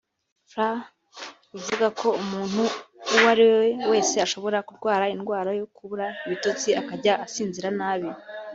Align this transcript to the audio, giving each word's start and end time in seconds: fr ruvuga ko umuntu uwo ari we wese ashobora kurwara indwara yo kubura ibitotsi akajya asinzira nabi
fr 0.51 0.75
ruvuga 1.51 1.87
ko 1.99 2.07
umuntu 2.21 2.61
uwo 3.13 3.27
ari 3.33 3.43
we 3.55 3.65
wese 3.91 4.15
ashobora 4.25 4.57
kurwara 4.67 5.05
indwara 5.15 5.49
yo 5.59 5.65
kubura 5.75 6.07
ibitotsi 6.25 6.69
akajya 6.81 7.13
asinzira 7.25 7.69
nabi 7.79 8.09